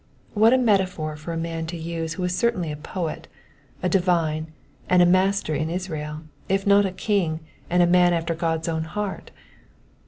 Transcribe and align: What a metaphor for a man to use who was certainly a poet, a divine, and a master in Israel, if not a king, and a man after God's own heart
What 0.33 0.51
a 0.51 0.57
metaphor 0.57 1.15
for 1.15 1.31
a 1.31 1.37
man 1.37 1.67
to 1.67 1.77
use 1.77 2.13
who 2.13 2.23
was 2.23 2.35
certainly 2.35 2.71
a 2.71 2.75
poet, 2.75 3.27
a 3.83 3.87
divine, 3.87 4.47
and 4.89 4.99
a 4.99 5.05
master 5.05 5.53
in 5.53 5.69
Israel, 5.69 6.21
if 6.49 6.65
not 6.65 6.87
a 6.87 6.91
king, 6.91 7.39
and 7.69 7.83
a 7.83 7.85
man 7.85 8.11
after 8.11 8.33
God's 8.33 8.67
own 8.67 8.85
heart 8.85 9.29